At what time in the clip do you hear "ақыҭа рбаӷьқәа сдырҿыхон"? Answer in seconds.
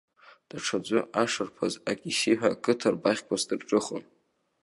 2.55-4.03